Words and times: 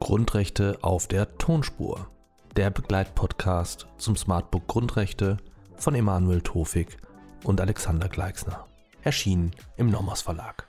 Grundrechte 0.00 0.78
auf 0.82 1.06
der 1.06 1.38
Tonspur. 1.38 2.10
Der 2.56 2.70
Begleitpodcast 2.70 3.86
zum 3.98 4.16
Smartbook 4.16 4.66
Grundrechte 4.66 5.36
von 5.76 5.94
Emanuel 5.94 6.40
Tofik 6.40 6.96
und 7.44 7.60
Alexander 7.60 8.08
Gleixner. 8.08 8.66
Erschienen 9.02 9.52
im 9.76 9.88
Nomos 9.88 10.22
Verlag. 10.22 10.66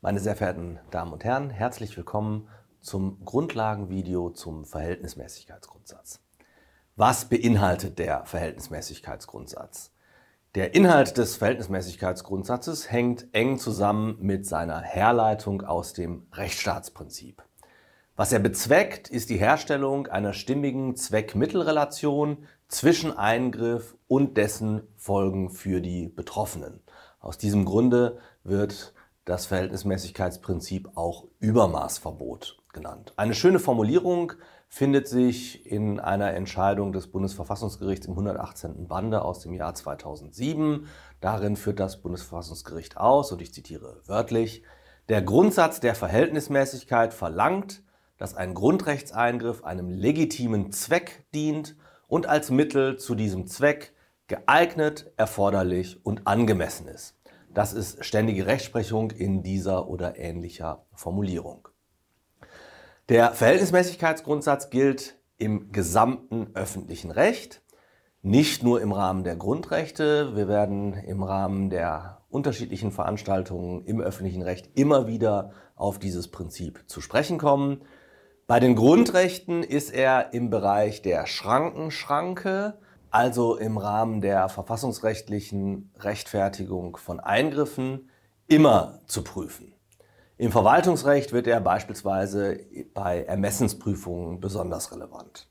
Meine 0.00 0.20
sehr 0.20 0.36
verehrten 0.36 0.78
Damen 0.92 1.12
und 1.12 1.24
Herren, 1.24 1.50
herzlich 1.50 1.96
willkommen 1.96 2.48
zum 2.80 3.24
Grundlagenvideo 3.24 4.30
zum 4.30 4.64
Verhältnismäßigkeitsgrundsatz. 4.64 6.20
Was 6.94 7.24
beinhaltet 7.24 7.98
der 7.98 8.26
Verhältnismäßigkeitsgrundsatz? 8.26 9.92
Der 10.54 10.74
Inhalt 10.74 11.16
des 11.16 11.36
Verhältnismäßigkeitsgrundsatzes 11.36 12.92
hängt 12.92 13.28
eng 13.32 13.58
zusammen 13.58 14.18
mit 14.20 14.44
seiner 14.46 14.78
Herleitung 14.78 15.62
aus 15.62 15.94
dem 15.94 16.26
Rechtsstaatsprinzip. 16.34 17.42
Was 18.14 18.30
er 18.30 18.40
bezweckt, 18.40 19.08
ist 19.08 19.30
die 19.30 19.38
Herstellung 19.38 20.08
einer 20.08 20.34
stimmigen 20.34 20.94
Zweck-Mittel-Relation 20.94 22.46
zwischen 22.68 23.16
Eingriff 23.16 23.96
und 24.06 24.36
dessen 24.36 24.82
Folgen 24.98 25.48
für 25.48 25.80
die 25.80 26.08
Betroffenen. 26.08 26.82
Aus 27.20 27.38
diesem 27.38 27.64
Grunde 27.64 28.18
wird 28.44 28.92
das 29.24 29.46
Verhältnismäßigkeitsprinzip 29.46 30.90
auch 30.94 31.24
Übermaßverbot 31.38 32.58
genannt. 32.74 33.14
Eine 33.16 33.34
schöne 33.34 33.60
Formulierung 33.60 34.34
findet 34.74 35.06
sich 35.06 35.70
in 35.70 36.00
einer 36.00 36.32
Entscheidung 36.32 36.94
des 36.94 37.08
Bundesverfassungsgerichts 37.08 38.06
im 38.06 38.12
118. 38.12 38.88
Bande 38.88 39.22
aus 39.22 39.40
dem 39.40 39.52
Jahr 39.52 39.74
2007. 39.74 40.86
Darin 41.20 41.56
führt 41.56 41.78
das 41.78 42.00
Bundesverfassungsgericht 42.00 42.96
aus, 42.96 43.32
und 43.32 43.42
ich 43.42 43.52
zitiere 43.52 44.00
wörtlich, 44.06 44.62
der 45.10 45.20
Grundsatz 45.20 45.80
der 45.80 45.94
Verhältnismäßigkeit 45.94 47.12
verlangt, 47.12 47.82
dass 48.16 48.34
ein 48.34 48.54
Grundrechtseingriff 48.54 49.62
einem 49.62 49.90
legitimen 49.90 50.72
Zweck 50.72 51.26
dient 51.34 51.76
und 52.08 52.26
als 52.26 52.50
Mittel 52.50 52.96
zu 52.96 53.14
diesem 53.14 53.46
Zweck 53.48 53.92
geeignet, 54.26 55.12
erforderlich 55.18 56.02
und 56.02 56.26
angemessen 56.26 56.88
ist. 56.88 57.18
Das 57.52 57.74
ist 57.74 58.02
ständige 58.06 58.46
Rechtsprechung 58.46 59.10
in 59.10 59.42
dieser 59.42 59.86
oder 59.86 60.18
ähnlicher 60.18 60.86
Formulierung. 60.94 61.68
Der 63.12 63.32
Verhältnismäßigkeitsgrundsatz 63.32 64.70
gilt 64.70 65.18
im 65.36 65.70
gesamten 65.70 66.46
öffentlichen 66.54 67.10
Recht, 67.10 67.60
nicht 68.22 68.62
nur 68.62 68.80
im 68.80 68.90
Rahmen 68.90 69.22
der 69.22 69.36
Grundrechte. 69.36 70.34
Wir 70.34 70.48
werden 70.48 70.94
im 70.94 71.22
Rahmen 71.22 71.68
der 71.68 72.22
unterschiedlichen 72.30 72.90
Veranstaltungen 72.90 73.84
im 73.84 74.00
öffentlichen 74.00 74.40
Recht 74.40 74.70
immer 74.78 75.08
wieder 75.08 75.52
auf 75.76 75.98
dieses 75.98 76.28
Prinzip 76.28 76.84
zu 76.86 77.02
sprechen 77.02 77.36
kommen. 77.36 77.82
Bei 78.46 78.60
den 78.60 78.76
Grundrechten 78.76 79.62
ist 79.62 79.90
er 79.92 80.32
im 80.32 80.48
Bereich 80.48 81.02
der 81.02 81.26
Schrankenschranke, 81.26 82.78
also 83.10 83.58
im 83.58 83.76
Rahmen 83.76 84.22
der 84.22 84.48
verfassungsrechtlichen 84.48 85.92
Rechtfertigung 85.98 86.96
von 86.96 87.20
Eingriffen, 87.20 88.08
immer 88.46 89.00
zu 89.04 89.22
prüfen. 89.22 89.71
Im 90.42 90.50
Verwaltungsrecht 90.50 91.32
wird 91.32 91.46
er 91.46 91.60
beispielsweise 91.60 92.58
bei 92.94 93.22
Ermessensprüfungen 93.22 94.40
besonders 94.40 94.90
relevant. 94.90 95.46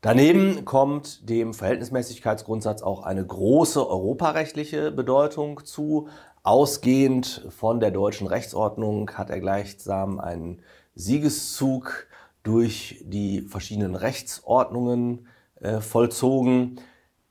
Daneben 0.00 0.64
kommt 0.64 1.28
dem 1.28 1.52
Verhältnismäßigkeitsgrundsatz 1.52 2.80
auch 2.80 3.02
eine 3.02 3.22
große 3.22 3.86
europarechtliche 3.86 4.92
Bedeutung 4.92 5.62
zu. 5.66 6.08
Ausgehend 6.42 7.46
von 7.50 7.80
der 7.80 7.90
deutschen 7.90 8.26
Rechtsordnung 8.26 9.10
hat 9.10 9.28
er 9.28 9.40
gleichsam 9.40 10.18
einen 10.18 10.62
Siegeszug 10.94 12.06
durch 12.44 13.04
die 13.04 13.42
verschiedenen 13.42 13.94
Rechtsordnungen 13.94 15.26
äh, 15.60 15.82
vollzogen. 15.82 16.80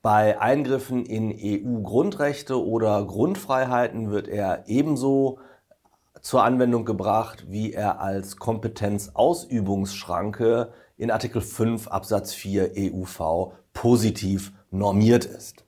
Bei 0.04 0.40
Eingriffen 0.40 1.08
in 1.08 1.34
EU-Grundrechte 1.36 2.64
oder 2.64 3.04
Grundfreiheiten 3.04 4.12
wird 4.12 4.28
er 4.28 4.66
ebenso 4.68 5.40
zur 6.22 6.44
Anwendung 6.44 6.86
gebracht, 6.86 7.46
wie 7.50 7.74
er 7.74 8.00
als 8.00 8.38
Kompetenzausübungsschranke 8.38 10.72
in 10.98 11.12
Artikel 11.12 11.42
5 11.42 11.88
Absatz 11.88 12.34
4 12.34 12.72
EUV 12.78 13.52
positiv 13.74 14.54
normiert 14.72 15.26
ist. 15.26 15.66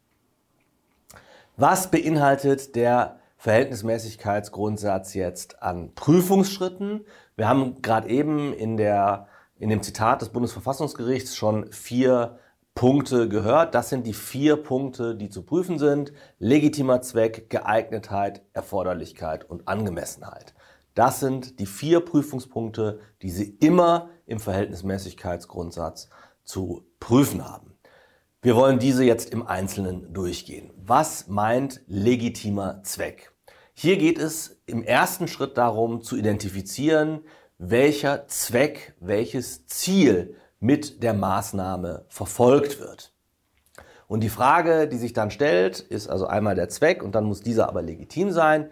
Was 1.57 1.91
beinhaltet 1.91 2.75
der 2.75 3.19
Verhältnismäßigkeitsgrundsatz 3.37 5.13
jetzt 5.13 5.61
an 5.61 5.93
Prüfungsschritten? 5.93 7.05
Wir 7.35 7.47
haben 7.47 7.81
gerade 7.81 8.09
eben 8.09 8.53
in, 8.53 8.77
der, 8.77 9.27
in 9.57 9.69
dem 9.69 9.83
Zitat 9.83 10.21
des 10.21 10.29
Bundesverfassungsgerichts 10.29 11.35
schon 11.35 11.71
vier 11.71 12.39
Punkte 12.75 13.29
gehört. 13.29 13.73
Das 13.73 13.89
sind 13.89 14.05
die 14.05 14.13
vier 14.13 14.57
Punkte, 14.57 15.15
die 15.15 15.29
zu 15.29 15.43
prüfen 15.43 15.79
sind. 15.79 16.11
Legitimer 16.39 17.01
Zweck, 17.01 17.49
Geeignetheit, 17.49 18.43
Erforderlichkeit 18.53 19.49
und 19.49 19.67
Angemessenheit. 19.67 20.53
Das 20.93 21.21
sind 21.21 21.59
die 21.59 21.65
vier 21.65 22.01
Prüfungspunkte, 22.01 22.99
die 23.21 23.29
Sie 23.29 23.57
immer 23.59 24.09
im 24.25 24.39
Verhältnismäßigkeitsgrundsatz 24.39 26.09
zu 26.43 26.85
prüfen 26.99 27.47
haben. 27.47 27.77
Wir 28.41 28.55
wollen 28.55 28.77
diese 28.77 29.03
jetzt 29.03 29.31
im 29.31 29.47
Einzelnen 29.47 30.13
durchgehen. 30.13 30.71
Was 30.77 31.27
meint 31.27 31.81
legitimer 31.87 32.83
Zweck? 32.83 33.31
Hier 33.73 33.97
geht 33.97 34.19
es 34.19 34.61
im 34.65 34.83
ersten 34.83 35.27
Schritt 35.27 35.57
darum 35.57 36.01
zu 36.01 36.15
identifizieren, 36.15 37.21
welcher 37.57 38.27
Zweck, 38.27 38.95
welches 38.99 39.65
Ziel 39.65 40.35
mit 40.59 41.03
der 41.03 41.13
Maßnahme 41.13 42.05
verfolgt 42.07 42.79
wird. 42.79 43.13
Und 44.07 44.21
die 44.21 44.29
Frage, 44.29 44.87
die 44.87 44.97
sich 44.97 45.13
dann 45.13 45.31
stellt, 45.31 45.79
ist 45.79 46.07
also 46.07 46.27
einmal 46.27 46.55
der 46.55 46.69
Zweck 46.69 47.03
und 47.03 47.15
dann 47.15 47.25
muss 47.25 47.41
dieser 47.41 47.67
aber 47.67 47.81
legitim 47.81 48.31
sein, 48.31 48.69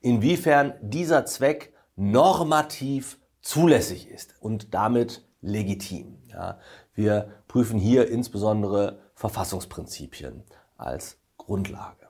inwiefern 0.00 0.74
dieser 0.80 1.26
Zweck 1.26 1.72
normativ 1.96 3.18
zulässig 3.40 4.08
ist 4.08 4.34
und 4.40 4.74
damit 4.74 5.24
legitim. 5.40 6.18
Ja, 6.26 6.58
wir 6.94 7.30
prüfen 7.46 7.78
hier 7.78 8.08
insbesondere 8.08 8.98
Verfassungsprinzipien 9.14 10.42
als 10.76 11.18
Grundlage. 11.36 12.08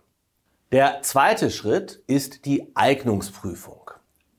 Der 0.72 1.02
zweite 1.02 1.50
Schritt 1.50 2.02
ist 2.06 2.46
die 2.46 2.72
Eignungsprüfung. 2.74 3.90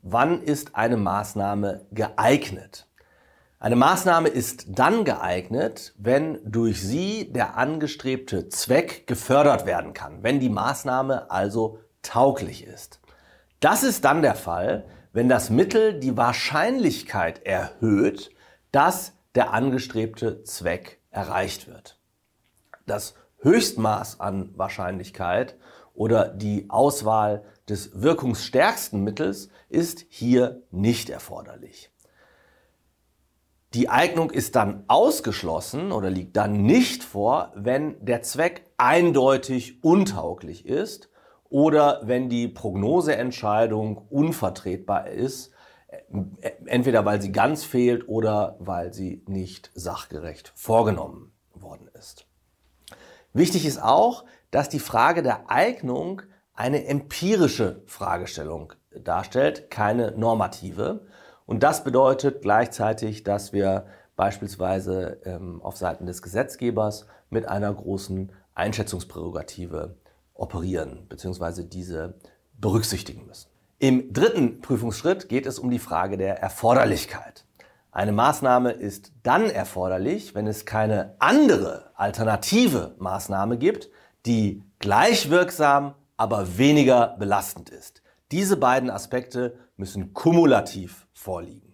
Wann 0.01 0.41
ist 0.41 0.75
eine 0.75 0.97
Maßnahme 0.97 1.85
geeignet? 1.91 2.87
Eine 3.57 3.77
Maßnahme 3.77 4.27
ist 4.27 4.65
dann 4.67 5.05
geeignet, 5.05 5.93
wenn 5.97 6.39
durch 6.43 6.81
sie 6.81 7.31
der 7.31 7.57
angestrebte 7.57 8.49
Zweck 8.49 9.07
gefördert 9.07 9.65
werden 9.65 9.93
kann, 9.93 10.23
wenn 10.23 10.39
die 10.41 10.49
Maßnahme 10.49 11.31
also 11.31 11.79
tauglich 12.01 12.65
ist. 12.65 12.99
Das 13.61 13.83
ist 13.83 14.03
dann 14.03 14.21
der 14.21 14.35
Fall, 14.35 14.85
wenn 15.13 15.29
das 15.29 15.49
Mittel 15.49 15.99
die 15.99 16.17
Wahrscheinlichkeit 16.17 17.45
erhöht, 17.45 18.31
dass 18.73 19.13
der 19.35 19.53
angestrebte 19.53 20.43
Zweck 20.43 20.99
erreicht 21.09 21.67
wird. 21.67 21.97
Das 22.85 23.15
Höchstmaß 23.39 24.19
an 24.19 24.51
Wahrscheinlichkeit 24.57 25.55
oder 25.93 26.27
die 26.27 26.69
Auswahl 26.69 27.45
des 27.69 28.01
wirkungsstärksten 28.01 29.01
Mittels 29.01 29.49
ist 29.69 30.05
hier 30.09 30.61
nicht 30.71 31.09
erforderlich. 31.09 31.89
Die 33.75 33.89
Eignung 33.89 34.31
ist 34.31 34.55
dann 34.55 34.85
ausgeschlossen 34.87 35.91
oder 35.91 36.09
liegt 36.09 36.37
dann 36.37 36.61
nicht 36.61 37.03
vor, 37.03 37.51
wenn 37.55 37.97
der 38.05 38.21
Zweck 38.21 38.63
eindeutig 38.77 39.83
untauglich 39.83 40.65
ist 40.65 41.09
oder 41.49 41.99
wenn 42.05 42.29
die 42.29 42.47
Prognoseentscheidung 42.47 43.97
unvertretbar 43.97 45.09
ist, 45.09 45.51
entweder 46.63 47.03
weil 47.03 47.21
sie 47.21 47.33
ganz 47.33 47.65
fehlt 47.65 48.07
oder 48.07 48.55
weil 48.59 48.93
sie 48.93 49.25
nicht 49.27 49.71
sachgerecht 49.75 50.53
vorgenommen 50.55 51.33
worden 51.53 51.89
ist. 51.99 52.27
Wichtig 53.33 53.65
ist 53.65 53.83
auch, 53.83 54.23
dass 54.51 54.69
die 54.69 54.79
Frage 54.79 55.21
der 55.21 55.51
Eignung 55.51 56.21
eine 56.53 56.85
empirische 56.85 57.83
Fragestellung 57.87 58.71
darstellt, 58.97 59.69
keine 59.69 60.11
normative. 60.11 61.05
Und 61.45 61.63
das 61.63 61.83
bedeutet 61.83 62.41
gleichzeitig, 62.41 63.23
dass 63.23 63.53
wir 63.53 63.85
beispielsweise 64.15 65.19
ähm, 65.25 65.61
auf 65.61 65.77
Seiten 65.77 66.05
des 66.05 66.21
Gesetzgebers 66.21 67.07
mit 67.29 67.47
einer 67.47 67.73
großen 67.73 68.31
Einschätzungsprärogative 68.53 69.95
operieren 70.33 71.05
bzw. 71.07 71.63
diese 71.63 72.15
berücksichtigen 72.53 73.25
müssen. 73.27 73.49
Im 73.79 74.13
dritten 74.13 74.61
Prüfungsschritt 74.61 75.27
geht 75.27 75.45
es 75.45 75.59
um 75.59 75.69
die 75.69 75.79
Frage 75.79 76.17
der 76.17 76.39
Erforderlichkeit. 76.39 77.45
Eine 77.91 78.11
Maßnahme 78.11 78.71
ist 78.71 79.11
dann 79.23 79.49
erforderlich, 79.49 80.35
wenn 80.35 80.47
es 80.47 80.65
keine 80.65 81.15
andere 81.19 81.91
alternative 81.95 82.95
Maßnahme 82.99 83.57
gibt, 83.57 83.89
die 84.25 84.63
gleich 84.79 85.29
wirksam, 85.29 85.95
aber 86.17 86.57
weniger 86.57 87.15
belastend 87.19 87.69
ist. 87.69 88.01
Diese 88.31 88.57
beiden 88.57 88.89
Aspekte 88.89 89.57
müssen 89.77 90.13
kumulativ 90.13 91.04
vorliegen. 91.25 91.73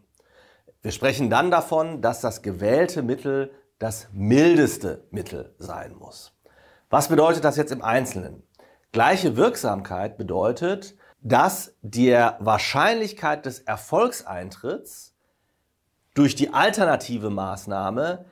Wir 0.82 0.92
sprechen 0.92 1.30
dann 1.30 1.52
davon, 1.52 2.02
dass 2.02 2.22
das 2.22 2.42
gewählte 2.42 3.04
Mittel 3.04 3.52
das 3.80 4.08
mildeste 4.14 5.06
Mittel 5.12 5.54
sein 5.60 5.94
muss. 5.96 6.34
Was 6.90 7.10
bedeutet 7.10 7.44
das 7.44 7.58
jetzt 7.58 7.72
im 7.72 7.84
Einzelnen? 7.84 8.44
Gleiche 8.92 9.36
Wirksamkeit 9.36 10.18
bedeutet, 10.18 10.96
dass 11.22 11.74
der 11.82 12.38
Wahrscheinlichkeit 12.40 13.46
des 13.46 13.60
Erfolgseintritts 13.60 15.16
durch 16.14 16.36
die 16.36 16.54
alternative 16.54 17.30
Maßnahme 17.30 18.26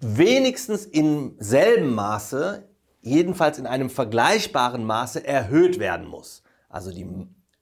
wenigstens 0.00 0.84
im 0.84 1.36
selben 1.38 1.94
Maße, 1.94 2.68
jedenfalls 3.00 3.58
in 3.58 3.66
einem 3.66 3.88
vergleichbaren 3.88 4.84
Maße 4.84 5.26
erhöht 5.26 5.78
werden 5.78 6.06
muss. 6.06 6.42
Also 6.68 6.92
die 6.92 7.06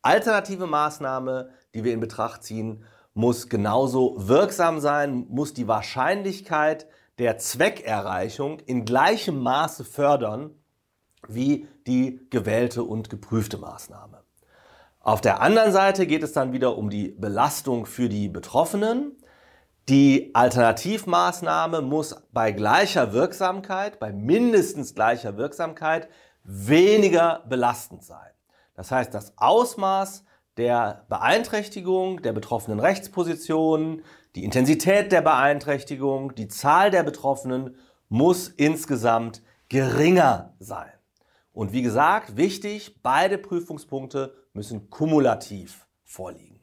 alternative 0.08 0.66
Maßnahme, 0.66 1.50
die 1.74 1.84
wir 1.84 1.92
in 1.92 2.00
Betracht 2.00 2.42
ziehen, 2.42 2.84
muss 3.12 3.50
genauso 3.50 4.14
wirksam 4.16 4.80
sein, 4.80 5.26
muss 5.28 5.52
die 5.52 5.68
Wahrscheinlichkeit 5.68 6.86
der 7.18 7.36
Zweckerreichung 7.36 8.60
in 8.60 8.86
gleichem 8.86 9.42
Maße 9.42 9.84
fördern 9.84 10.54
wie 11.26 11.68
die 11.86 12.26
gewählte 12.30 12.84
und 12.84 13.10
geprüfte 13.10 13.58
Maßnahme. 13.58 14.22
Auf 15.00 15.20
der 15.20 15.42
anderen 15.42 15.72
Seite 15.72 16.06
geht 16.06 16.22
es 16.22 16.32
dann 16.32 16.52
wieder 16.52 16.78
um 16.78 16.88
die 16.88 17.08
Belastung 17.08 17.84
für 17.84 18.08
die 18.08 18.28
Betroffenen. 18.28 19.16
Die 19.88 20.34
Alternativmaßnahme 20.34 21.82
muss 21.82 22.16
bei 22.32 22.52
gleicher 22.52 23.12
Wirksamkeit, 23.12 23.98
bei 23.98 24.12
mindestens 24.12 24.94
gleicher 24.94 25.36
Wirksamkeit, 25.36 26.08
weniger 26.44 27.44
belastend 27.48 28.04
sein. 28.04 28.30
Das 28.78 28.92
heißt, 28.92 29.12
das 29.12 29.32
Ausmaß 29.36 30.24
der 30.56 31.04
Beeinträchtigung 31.08 32.22
der 32.22 32.32
betroffenen 32.32 32.78
Rechtspositionen, 32.78 34.04
die 34.36 34.44
Intensität 34.44 35.10
der 35.10 35.20
Beeinträchtigung, 35.20 36.36
die 36.36 36.46
Zahl 36.46 36.92
der 36.92 37.02
Betroffenen 37.02 37.74
muss 38.08 38.46
insgesamt 38.46 39.42
geringer 39.68 40.54
sein. 40.60 40.92
Und 41.50 41.72
wie 41.72 41.82
gesagt, 41.82 42.36
wichtig, 42.36 43.02
beide 43.02 43.36
Prüfungspunkte 43.36 44.32
müssen 44.52 44.90
kumulativ 44.90 45.88
vorliegen. 46.04 46.60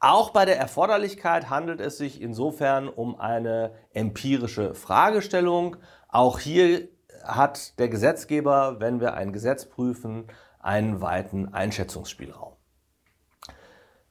Auch 0.00 0.30
bei 0.30 0.44
der 0.44 0.58
Erforderlichkeit 0.58 1.50
handelt 1.50 1.80
es 1.80 1.98
sich 1.98 2.20
insofern 2.20 2.88
um 2.88 3.20
eine 3.20 3.72
empirische 3.92 4.74
Fragestellung. 4.74 5.76
Auch 6.08 6.40
hier 6.40 6.88
hat 7.22 7.78
der 7.78 7.88
Gesetzgeber, 7.88 8.80
wenn 8.80 8.98
wir 8.98 9.14
ein 9.14 9.32
Gesetz 9.32 9.66
prüfen, 9.66 10.26
einen 10.62 11.00
weiten 11.00 11.52
Einschätzungsspielraum. 11.52 12.54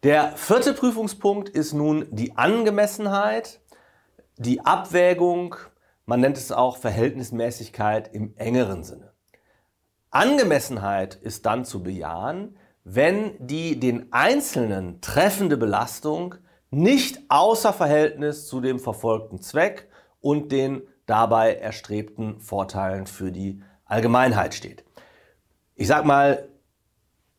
Der 0.03 0.35
vierte 0.35 0.73
Prüfungspunkt 0.73 1.49
ist 1.49 1.73
nun 1.73 2.07
die 2.11 2.35
Angemessenheit, 2.35 3.61
die 4.37 4.61
Abwägung, 4.61 5.55
man 6.05 6.19
nennt 6.19 6.37
es 6.37 6.51
auch 6.51 6.77
Verhältnismäßigkeit 6.77 8.13
im 8.13 8.35
engeren 8.35 8.83
Sinne. 8.83 9.13
Angemessenheit 10.09 11.15
ist 11.15 11.45
dann 11.45 11.65
zu 11.65 11.83
bejahen, 11.83 12.57
wenn 12.83 13.35
die 13.39 13.79
den 13.79 14.11
Einzelnen 14.11 14.99
treffende 15.01 15.55
Belastung 15.55 16.35
nicht 16.71 17.19
außer 17.29 17.71
Verhältnis 17.71 18.47
zu 18.47 18.59
dem 18.59 18.79
verfolgten 18.79 19.41
Zweck 19.41 19.87
und 20.19 20.51
den 20.51 20.81
dabei 21.05 21.55
erstrebten 21.55 22.39
Vorteilen 22.39 23.05
für 23.05 23.31
die 23.31 23.61
Allgemeinheit 23.85 24.53
steht. 24.53 24.83
Ich 25.81 25.87
sag 25.87 26.05
mal, 26.05 26.47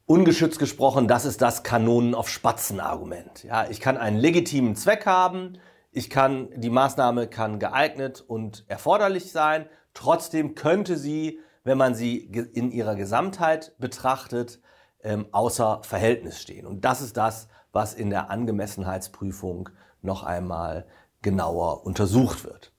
ungeschützt 0.05 0.59
gesprochen, 0.59 1.07
das 1.07 1.27
ist 1.27 1.43
das 1.43 1.63
Kanonen 1.63 2.13
auf 2.13 2.29
Spatzen 2.29 2.81
Argument. 2.81 3.45
Ja, 3.45 3.71
ich 3.71 3.79
kann 3.79 3.97
einen 3.97 4.19
legitimen 4.19 4.75
Zweck 4.75 5.07
haben, 5.07 5.59
ich 5.93 6.11
kann, 6.11 6.49
die 6.57 6.69
Maßnahme 6.69 7.29
kann 7.29 7.61
geeignet 7.61 8.21
und 8.27 8.65
erforderlich 8.67 9.31
sein, 9.31 9.67
trotzdem 9.95 10.57
könnte 10.57 10.97
sie, 10.97 11.39
wenn 11.63 11.79
man 11.79 11.95
sie 11.95 12.17
in 12.17 12.73
ihrer 12.73 12.97
Gesamtheit 12.97 13.77
betrachtet, 13.79 14.59
ähm, 15.05 15.27
außer 15.31 15.83
Verhältnis 15.85 16.43
stehen. 16.43 16.67
Und 16.67 16.85
das 16.85 17.01
ist 17.01 17.17
das, 17.17 17.47
was 17.71 17.95
in 17.95 18.11
der 18.11 18.29
Angemessenheitsprüfung 18.29 19.69
noch 20.01 20.25
einmal 20.25 20.89
genauer 21.23 21.87
untersucht 21.87 22.43
wird. 22.43 22.73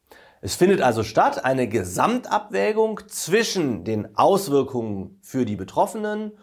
Es 0.45 0.56
findet 0.56 0.81
also 0.81 1.04
statt 1.04 1.45
eine 1.45 1.69
Gesamtabwägung 1.69 3.00
zwischen 3.07 3.86
den 3.86 4.18
Auswirkungen 4.18 5.18
für 5.22 5.45
die 5.45 5.56
Betroffenen 5.56 6.34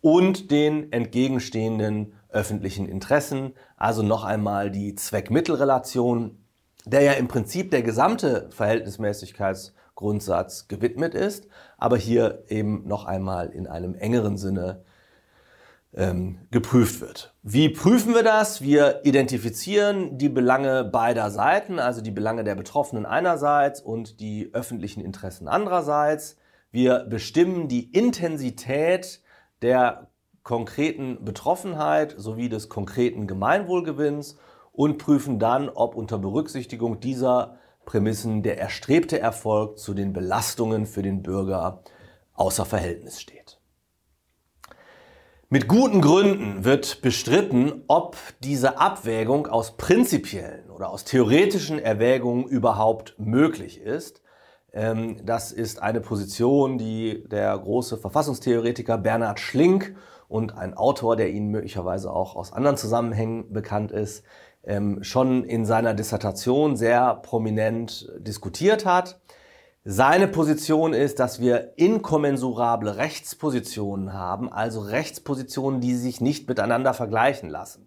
und 0.00 0.50
den 0.50 0.90
entgegenstehenden 0.94 2.14
öffentlichen 2.30 2.88
Interessen. 2.88 3.52
Also 3.76 4.02
noch 4.02 4.24
einmal 4.24 4.70
die 4.70 4.94
Zweck-Mittel-Relation, 4.94 6.42
der 6.86 7.02
ja 7.02 7.12
im 7.12 7.28
Prinzip 7.28 7.70
der 7.70 7.82
gesamte 7.82 8.48
Verhältnismäßigkeitsgrundsatz 8.48 10.68
gewidmet 10.68 11.14
ist, 11.14 11.46
aber 11.76 11.98
hier 11.98 12.44
eben 12.48 12.88
noch 12.88 13.04
einmal 13.04 13.50
in 13.50 13.66
einem 13.66 13.94
engeren 13.94 14.38
Sinne 14.38 14.84
ähm, 15.94 16.38
geprüft 16.50 17.00
wird. 17.00 17.34
Wie 17.42 17.68
prüfen 17.68 18.14
wir 18.14 18.22
das? 18.22 18.62
Wir 18.62 19.00
identifizieren 19.04 20.18
die 20.18 20.28
Belange 20.28 20.84
beider 20.84 21.30
Seiten, 21.30 21.78
also 21.78 22.00
die 22.00 22.10
Belange 22.10 22.44
der 22.44 22.54
Betroffenen 22.54 23.06
einerseits 23.06 23.80
und 23.80 24.20
die 24.20 24.50
öffentlichen 24.52 25.00
Interessen 25.00 25.48
andererseits. 25.48 26.36
Wir 26.70 27.00
bestimmen 27.00 27.68
die 27.68 27.90
Intensität 27.90 29.20
der 29.62 30.08
konkreten 30.42 31.24
Betroffenheit 31.24 32.14
sowie 32.16 32.48
des 32.48 32.68
konkreten 32.68 33.26
Gemeinwohlgewinns 33.26 34.38
und 34.72 34.98
prüfen 34.98 35.38
dann, 35.38 35.68
ob 35.68 35.96
unter 35.96 36.18
Berücksichtigung 36.18 37.00
dieser 37.00 37.58
Prämissen 37.84 38.42
der 38.42 38.58
erstrebte 38.58 39.18
Erfolg 39.18 39.78
zu 39.78 39.94
den 39.94 40.12
Belastungen 40.12 40.86
für 40.86 41.02
den 41.02 41.22
Bürger 41.22 41.82
außer 42.34 42.64
Verhältnis 42.64 43.20
steht. 43.20 43.59
Mit 45.52 45.66
guten 45.66 46.00
Gründen 46.00 46.64
wird 46.64 47.02
bestritten, 47.02 47.82
ob 47.88 48.16
diese 48.38 48.78
Abwägung 48.78 49.48
aus 49.48 49.76
prinzipiellen 49.76 50.70
oder 50.70 50.90
aus 50.90 51.02
theoretischen 51.02 51.80
Erwägungen 51.80 52.46
überhaupt 52.46 53.16
möglich 53.18 53.80
ist. 53.80 54.22
Ähm, 54.72 55.16
das 55.26 55.50
ist 55.50 55.82
eine 55.82 56.00
Position, 56.00 56.78
die 56.78 57.24
der 57.28 57.58
große 57.58 57.98
Verfassungstheoretiker 57.98 58.96
Bernhard 58.96 59.40
Schlink 59.40 59.96
und 60.28 60.56
ein 60.56 60.74
Autor, 60.74 61.16
der 61.16 61.30
Ihnen 61.30 61.50
möglicherweise 61.50 62.12
auch 62.12 62.36
aus 62.36 62.52
anderen 62.52 62.76
Zusammenhängen 62.76 63.52
bekannt 63.52 63.90
ist, 63.90 64.22
ähm, 64.62 65.02
schon 65.02 65.42
in 65.42 65.64
seiner 65.64 65.94
Dissertation 65.94 66.76
sehr 66.76 67.16
prominent 67.16 68.08
diskutiert 68.20 68.86
hat. 68.86 69.18
Seine 69.84 70.28
Position 70.28 70.92
ist, 70.92 71.20
dass 71.20 71.40
wir 71.40 71.72
inkommensurable 71.76 72.98
Rechtspositionen 72.98 74.12
haben, 74.12 74.52
also 74.52 74.80
Rechtspositionen, 74.80 75.80
die 75.80 75.94
sich 75.94 76.20
nicht 76.20 76.48
miteinander 76.48 76.92
vergleichen 76.92 77.48
lassen. 77.48 77.86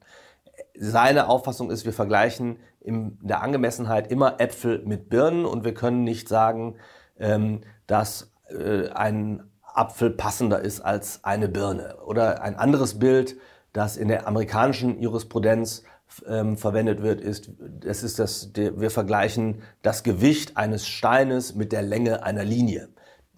Seine 0.75 1.29
Auffassung 1.29 1.69
ist, 1.69 1.85
wir 1.85 1.93
vergleichen 1.93 2.57
in 2.79 3.19
der 3.21 3.43
Angemessenheit 3.43 4.11
immer 4.11 4.41
Äpfel 4.41 4.81
mit 4.85 5.07
Birnen 5.09 5.45
und 5.45 5.65
wir 5.65 5.75
können 5.75 6.03
nicht 6.03 6.27
sagen, 6.27 6.77
ähm, 7.19 7.61
dass 7.85 8.31
äh, 8.49 8.89
ein 8.89 9.43
Apfel 9.61 10.09
passender 10.09 10.61
ist 10.61 10.81
als 10.81 11.23
eine 11.23 11.47
Birne. 11.47 11.97
Oder 12.05 12.41
ein 12.41 12.55
anderes 12.55 12.97
Bild, 12.97 13.37
das 13.71 13.97
in 13.97 14.07
der 14.07 14.27
amerikanischen 14.27 14.99
Jurisprudenz 14.99 15.83
ähm, 16.27 16.57
verwendet 16.57 17.01
wird, 17.01 17.21
ist, 17.21 17.51
das 17.59 18.03
ist 18.03 18.19
das, 18.19 18.53
der, 18.53 18.79
wir 18.79 18.91
vergleichen 18.91 19.61
das 19.81 20.03
Gewicht 20.03 20.57
eines 20.57 20.87
Steines 20.87 21.55
mit 21.55 21.71
der 21.71 21.81
Länge 21.81 22.23
einer 22.23 22.43
Linie. 22.43 22.89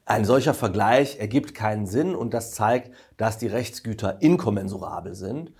Ein 0.05 0.25
solcher 0.25 0.53
Vergleich 0.53 1.20
ergibt 1.20 1.55
keinen 1.55 1.88
Sinn 1.88 2.15
und 2.15 2.34
das 2.34 2.51
zeigt, 2.51 2.91
dass 3.17 3.38
die 3.38 3.48
Rechtsgüter 3.48 4.22
inkommensurabel 4.22 5.15
sind. 5.15 5.51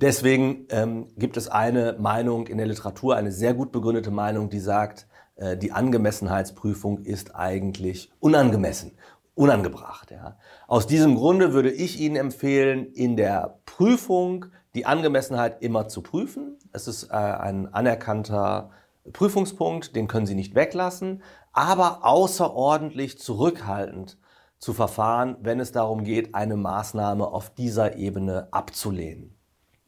Deswegen 0.00 0.66
ähm, 0.70 1.08
gibt 1.16 1.36
es 1.36 1.48
eine 1.48 1.96
Meinung 1.98 2.46
in 2.46 2.58
der 2.58 2.66
Literatur, 2.66 3.16
eine 3.16 3.30
sehr 3.30 3.54
gut 3.54 3.72
begründete 3.72 4.10
Meinung, 4.10 4.48
die 4.48 4.58
sagt, 4.58 5.06
äh, 5.36 5.56
die 5.56 5.72
Angemessenheitsprüfung 5.72 7.00
ist 7.00 7.34
eigentlich 7.34 8.10
unangemessen, 8.20 8.92
unangebracht. 9.34 10.10
Ja. 10.10 10.38
Aus 10.66 10.86
diesem 10.86 11.14
Grunde 11.14 11.52
würde 11.52 11.70
ich 11.70 12.00
Ihnen 12.00 12.16
empfehlen, 12.16 12.86
in 12.92 13.16
der 13.16 13.58
Prüfung 13.66 14.46
die 14.74 14.86
Angemessenheit 14.86 15.62
immer 15.62 15.88
zu 15.88 16.02
prüfen. 16.02 16.58
Es 16.72 16.88
ist 16.88 17.04
äh, 17.04 17.14
ein 17.14 17.72
anerkannter 17.72 18.70
Prüfungspunkt, 19.12 19.94
den 19.94 20.08
können 20.08 20.26
Sie 20.26 20.34
nicht 20.34 20.54
weglassen, 20.54 21.22
aber 21.52 22.04
außerordentlich 22.04 23.18
zurückhaltend 23.18 24.18
zu 24.58 24.72
verfahren, 24.72 25.36
wenn 25.40 25.60
es 25.60 25.72
darum 25.72 26.04
geht, 26.04 26.34
eine 26.34 26.56
Maßnahme 26.56 27.26
auf 27.26 27.50
dieser 27.50 27.96
Ebene 27.96 28.48
abzulehnen. 28.50 29.36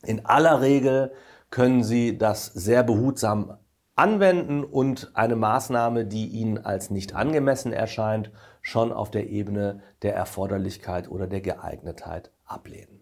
In 0.04 0.26
aller 0.26 0.60
Regel 0.60 1.12
können 1.50 1.82
Sie 1.82 2.18
das 2.18 2.46
sehr 2.46 2.82
behutsam 2.82 3.56
anwenden 3.96 4.62
und 4.62 5.10
eine 5.14 5.36
Maßnahme, 5.36 6.04
die 6.04 6.26
Ihnen 6.26 6.58
als 6.58 6.90
nicht 6.90 7.14
angemessen 7.14 7.72
erscheint, 7.72 8.30
schon 8.60 8.92
auf 8.92 9.10
der 9.10 9.28
Ebene 9.30 9.80
der 10.02 10.14
Erforderlichkeit 10.14 11.08
oder 11.08 11.26
der 11.26 11.40
Geeignetheit 11.40 12.30
ablehnen. 12.44 12.95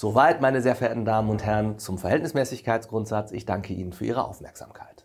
Soweit, 0.00 0.40
meine 0.40 0.62
sehr 0.62 0.76
verehrten 0.76 1.04
Damen 1.04 1.28
und 1.28 1.44
Herren, 1.44 1.80
zum 1.80 1.98
Verhältnismäßigkeitsgrundsatz. 1.98 3.32
Ich 3.32 3.46
danke 3.46 3.72
Ihnen 3.72 3.92
für 3.92 4.04
Ihre 4.04 4.28
Aufmerksamkeit. 4.28 4.97